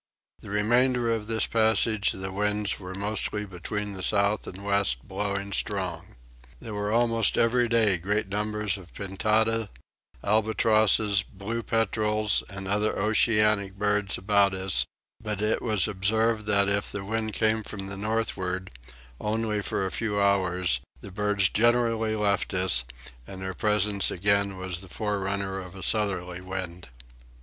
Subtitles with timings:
[0.39, 5.51] The remainder of this passage the winds were mostly between the south and west blowing
[5.53, 6.15] strong.
[6.59, 9.69] There were almost every day great numbers of pintada,
[10.23, 14.85] albatrosses, blue petrels, and other oceanic birds about us;
[15.21, 18.71] but it was observed that if the wind came from the northward,
[19.19, 22.85] only for a few hours, the birds generally left us,
[23.27, 26.87] and their presence again was the forerunner of a southerly wind.